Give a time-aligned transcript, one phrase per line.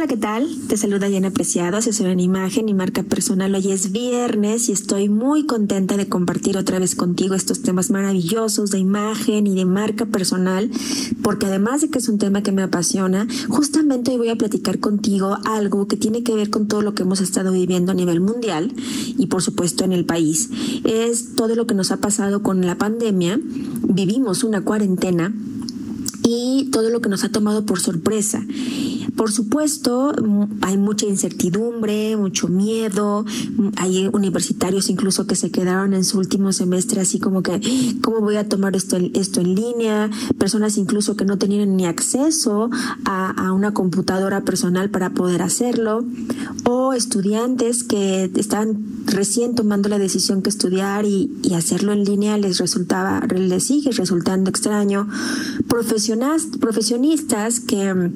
[0.00, 0.48] Hola, ¿qué tal?
[0.66, 3.54] Te saluda Diana Preciado, asesora en imagen y marca personal.
[3.54, 8.70] Hoy es viernes y estoy muy contenta de compartir otra vez contigo estos temas maravillosos
[8.70, 10.70] de imagen y de marca personal,
[11.22, 14.78] porque además de que es un tema que me apasiona, justamente hoy voy a platicar
[14.78, 18.22] contigo algo que tiene que ver con todo lo que hemos estado viviendo a nivel
[18.22, 18.72] mundial
[19.18, 20.48] y por supuesto en el país.
[20.84, 23.38] Es todo lo que nos ha pasado con la pandemia.
[23.86, 25.34] Vivimos una cuarentena
[26.22, 28.42] y todo lo que nos ha tomado por sorpresa.
[29.16, 30.12] Por supuesto,
[30.62, 33.24] hay mucha incertidumbre, mucho miedo,
[33.76, 37.60] hay universitarios incluso que se quedaron en su último semestre así como que,
[38.02, 40.10] ¿cómo voy a tomar esto, esto en línea?
[40.38, 42.70] Personas incluso que no tenían ni acceso
[43.04, 46.04] a, una computadora personal para poder hacerlo,
[46.64, 52.38] o estudiantes que están recién tomando la decisión que estudiar y, y hacerlo en línea
[52.38, 55.08] les resultaba, les sigue resultando extraño.
[55.68, 58.10] Profesionistas que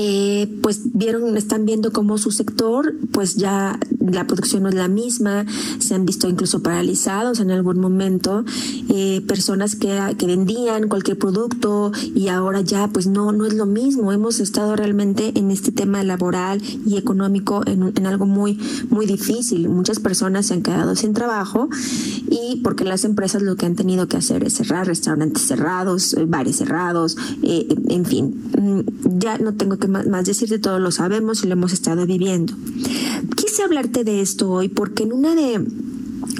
[0.00, 3.80] eh, pues vieron, están viendo cómo su sector, pues ya
[4.12, 5.46] la producción no es la misma,
[5.78, 8.44] se han visto incluso paralizados en algún momento,
[8.88, 14.12] eh, personas que, vendían cualquier producto y ahora ya pues no, no es lo mismo.
[14.12, 18.58] Hemos estado realmente en este tema laboral y económico en, algo muy,
[18.90, 19.68] muy difícil.
[19.70, 21.70] Muchas personas se han quedado sin trabajo
[22.30, 26.26] y porque las empresas lo que han tenido que hacer es cerrar restaurantes cerrados, eh,
[26.26, 31.46] bares cerrados, en fin, mm, ya no tengo que más, decirte, todo lo sabemos y
[31.46, 32.54] lo hemos estado viviendo.
[33.36, 35.64] Quise hablarte de esto hoy porque en una de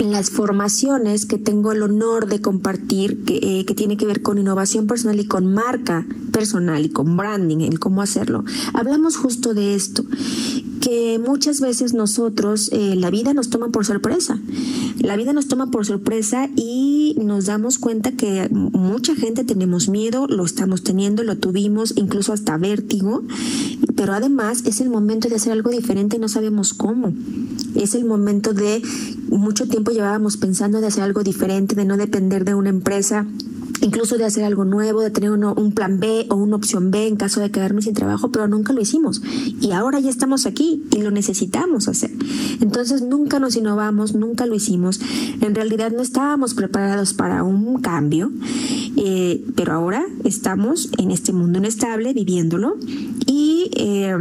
[0.05, 4.39] las formaciones que tengo el honor de compartir, que, eh, que, tiene que ver con
[4.39, 8.45] innovación personal y con marca personal y con branding, el cómo hacerlo.
[8.75, 10.05] Hablamos justo de esto
[10.81, 14.39] que muchas veces nosotros, eh, la vida nos toma por sorpresa.
[15.01, 20.27] La vida nos toma por sorpresa y nos damos cuenta que mucha gente tenemos miedo,
[20.27, 23.23] lo estamos teniendo, lo tuvimos, incluso hasta vértigo,
[23.97, 27.12] pero además es el momento de hacer algo diferente y no sabemos cómo.
[27.75, 28.83] Es el momento de,
[29.31, 33.27] mucho tiempo llevábamos pensando de hacer algo diferente, de no depender de una empresa
[33.81, 37.16] incluso de hacer algo nuevo, de tener un plan B o una opción B en
[37.16, 39.22] caso de quedarme sin trabajo, pero nunca lo hicimos.
[39.61, 42.11] Y ahora ya estamos aquí y lo necesitamos hacer.
[42.61, 45.00] Entonces nunca nos innovamos, nunca lo hicimos.
[45.41, 48.31] En realidad no estábamos preparados para un cambio,
[48.97, 52.77] eh, pero ahora estamos en este mundo inestable, viviéndolo
[53.27, 53.71] y...
[53.77, 54.17] Eh,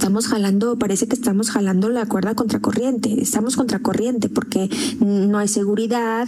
[0.00, 6.26] estamos jalando, parece que estamos jalando la cuerda contracorriente, estamos contracorriente porque no hay seguridad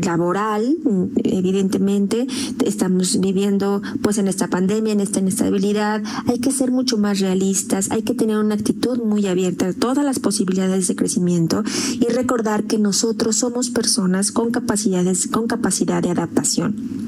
[0.00, 0.76] laboral,
[1.24, 2.28] evidentemente,
[2.64, 7.90] estamos viviendo pues en esta pandemia, en esta inestabilidad, hay que ser mucho más realistas,
[7.90, 11.64] hay que tener una actitud muy abierta a todas las posibilidades de crecimiento
[11.98, 17.03] y recordar que nosotros somos personas con capacidades, con capacidad de adaptación.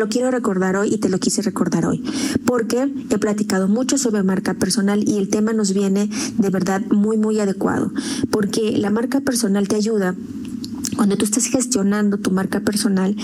[0.00, 2.02] Lo quiero recordar hoy y te lo quise recordar hoy,
[2.46, 7.18] porque he platicado mucho sobre marca personal y el tema nos viene de verdad muy,
[7.18, 7.92] muy adecuado,
[8.30, 10.14] porque la marca personal te ayuda
[10.96, 13.14] cuando tú estás gestionando tu marca personal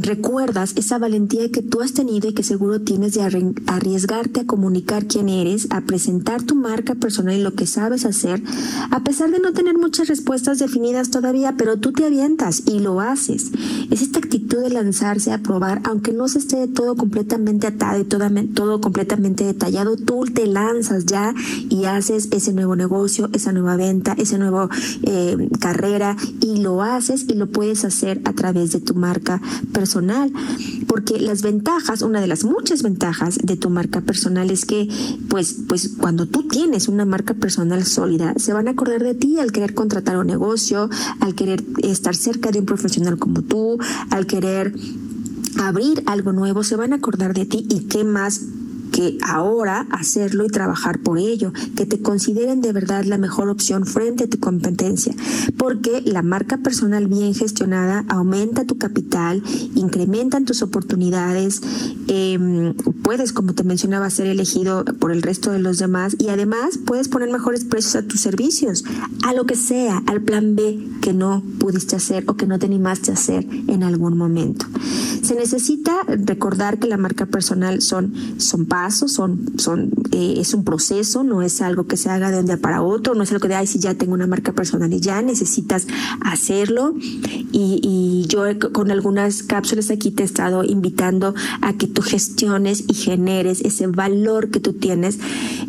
[0.00, 3.22] recuerdas esa valentía que tú has tenido y que seguro tienes de
[3.66, 8.42] arriesgarte a comunicar quién eres, a presentar tu marca personal y lo que sabes hacer,
[8.90, 13.00] a pesar de no tener muchas respuestas definidas todavía, pero tú te avientas y lo
[13.00, 13.50] haces.
[13.90, 18.04] Es esta actitud de lanzarse a probar, aunque no se esté todo completamente atado y
[18.04, 21.34] todo, completamente detallado, tú te lanzas ya
[21.68, 24.68] y haces ese nuevo negocio, esa nueva venta, esa nueva
[25.02, 29.40] eh, carrera y lo haces y lo puedes hacer a través de tu marca
[29.72, 30.32] personal,
[30.86, 34.88] porque las ventajas, una de las muchas ventajas de tu marca personal es que,
[35.28, 39.38] pues, pues cuando tú tienes una marca personal sólida, se van a acordar de ti
[39.38, 43.78] al querer contratar un negocio, al querer estar cerca de un profesional como tú,
[44.10, 44.74] al querer
[45.58, 48.40] abrir algo nuevo, se van a acordar de ti y qué más
[49.22, 54.24] ahora hacerlo y trabajar por ello, que te consideren de verdad la mejor opción frente
[54.24, 55.14] a tu competencia,
[55.56, 59.42] porque la marca personal bien gestionada aumenta tu capital,
[59.74, 61.60] incrementan tus oportunidades,
[62.08, 66.78] em, puedes, como te mencionaba, ser elegido por el resto de los demás y además
[66.78, 68.84] puedes poner mejores precios a tus servicios,
[69.24, 72.66] a lo que sea, al plan B que no pudiste hacer o que no te
[72.66, 74.66] animaste hacer en algún momento.
[75.22, 80.64] Se necesita recordar que la marca personal son, son pasos, son, son, eh, es un
[80.64, 83.42] proceso, no es algo que se haga de un día para otro, no es algo
[83.42, 85.86] que de, ay, si ya tengo una marca personal y ya necesitas
[86.20, 86.94] hacerlo.
[87.52, 92.84] Y, y yo con algunas cápsulas aquí te he estado invitando a que tú gestiones
[92.88, 95.18] y generes ese valor que tú tienes.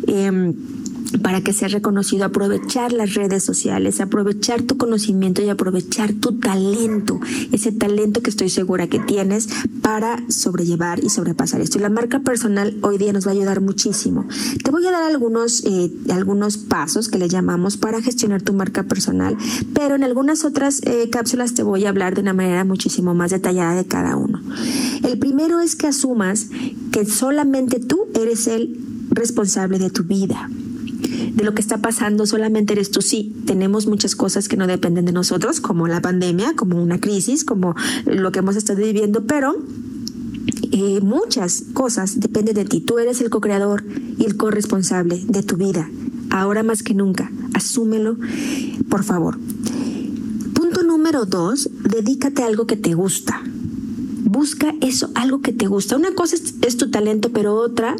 [0.06, 0.54] Eh,
[1.20, 7.20] para que seas reconocido, aprovechar las redes sociales, aprovechar tu conocimiento y aprovechar tu talento,
[7.50, 9.48] ese talento que estoy segura que tienes
[9.82, 11.78] para sobrellevar y sobrepasar esto.
[11.78, 14.26] Y la marca personal hoy día nos va a ayudar muchísimo.
[14.62, 18.84] Te voy a dar algunos, eh, algunos pasos que le llamamos para gestionar tu marca
[18.84, 19.36] personal,
[19.74, 23.30] pero en algunas otras eh, cápsulas te voy a hablar de una manera muchísimo más
[23.30, 24.40] detallada de cada uno.
[25.02, 26.48] El primero es que asumas
[26.90, 28.78] que solamente tú eres el
[29.10, 30.48] responsable de tu vida
[31.34, 33.02] de lo que está pasando solamente eres tú.
[33.02, 37.44] Sí, tenemos muchas cosas que no dependen de nosotros, como la pandemia, como una crisis,
[37.44, 37.74] como
[38.06, 39.56] lo que hemos estado viviendo, pero
[40.72, 42.80] eh, muchas cosas dependen de ti.
[42.80, 43.84] Tú eres el co-creador
[44.18, 45.90] y el corresponsable de tu vida.
[46.30, 48.16] Ahora más que nunca, asúmelo,
[48.88, 49.38] por favor.
[50.54, 53.42] Punto número dos, dedícate a algo que te gusta.
[54.32, 55.94] Busca eso, algo que te gusta.
[55.94, 57.96] Una cosa es tu talento, pero otra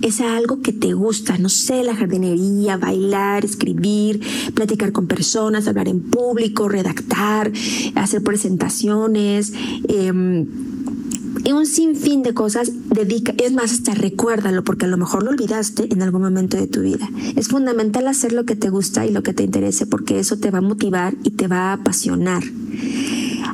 [0.00, 4.20] es algo que te gusta, no sé, la jardinería, bailar, escribir,
[4.54, 7.52] platicar con personas, hablar en público, redactar,
[7.96, 9.52] hacer presentaciones.
[9.88, 10.46] Eh,
[11.44, 15.30] y un sinfín de cosas, dedica, es más, hasta recuérdalo, porque a lo mejor lo
[15.30, 17.10] olvidaste en algún momento de tu vida.
[17.36, 20.50] Es fundamental hacer lo que te gusta y lo que te interese, porque eso te
[20.50, 22.42] va a motivar y te va a apasionar.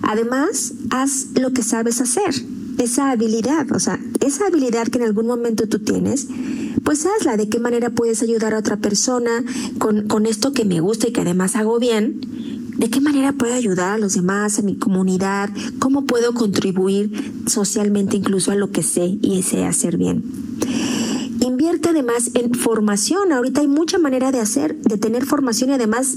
[0.02, 2.34] Además, haz lo que sabes hacer
[2.78, 6.28] esa habilidad, o sea, esa habilidad que en algún momento tú tienes,
[6.82, 9.44] pues hazla, de qué manera puedes ayudar a otra persona
[9.78, 12.20] con, con esto que me gusta y que además hago bien,
[12.78, 18.16] de qué manera puedo ayudar a los demás, a mi comunidad, cómo puedo contribuir socialmente
[18.16, 20.24] incluso a lo que sé y sé hacer bien.
[21.40, 23.32] Invierte además en formación.
[23.32, 26.16] Ahorita hay mucha manera de hacer, de tener formación y además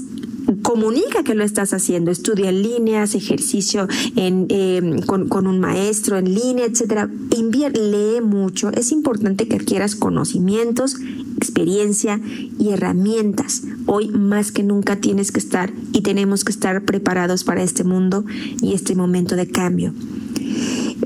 [0.62, 6.34] comunica que lo estás haciendo, estudia en línea, haz ejercicio em, con, un maestro en
[6.34, 7.10] línea, etcétera.
[7.36, 8.70] Invierte, lee mucho.
[8.72, 10.96] Es importante que adquieras conocimientos,
[11.36, 12.20] experiencia
[12.58, 13.62] y herramientas.
[13.86, 18.24] Hoy más que nunca tienes que estar y tenemos que estar preparados para este mundo
[18.60, 19.92] y este momento de cambio.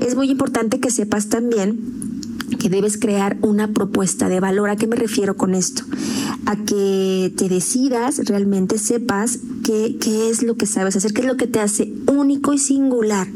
[0.01, 2.08] Es muy importante que sepas también
[2.57, 4.69] que debes crear una propuesta de valor.
[4.69, 5.83] ¿A qué me refiero con esto?
[6.45, 11.27] A que te decidas, realmente sepas qué, qué es lo que sabes hacer, qué es
[11.27, 13.27] lo que te hace único y singular.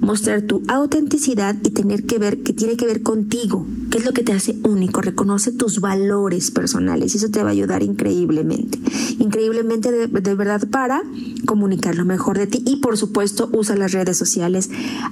[0.00, 4.12] Mostrar tu autenticidad y tener que ver, que tiene que ver contigo, qué es lo
[4.12, 5.02] que te hace único.
[5.02, 8.78] Reconoce tus valores personales y eso te va a ayudar increíblemente.
[9.18, 11.02] Increíblemente de, verdad para
[11.44, 14.70] comunicar lo mejor de ti y por supuesto usa las redes sociales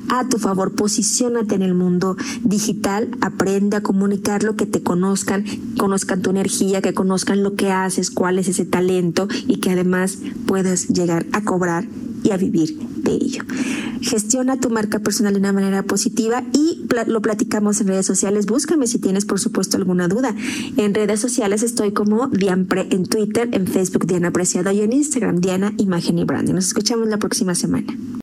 [0.08, 0.74] a tu favor.
[0.74, 5.44] Posiciónate en el mundo digital, aprende a comunicarlo, que te conozcan,
[5.76, 10.18] conozcan tu energía, que conozcan lo que haces, cuál es ese talento y que además
[10.46, 11.86] puedas llegar a cobrar
[12.22, 13.44] y a vivir de ello.
[14.00, 18.46] Gestiona tu marca personal de una manera positiva y lo platicamos en redes sociales.
[18.46, 20.34] Búscame si tienes, por supuesto, alguna duda.
[20.76, 25.40] En redes sociales estoy como Dianpre en Twitter, en Facebook Diana Apreciado y en Instagram
[25.40, 26.54] Diana Imagen y Branding.
[26.54, 27.94] Nos escuchamos la próxima semana.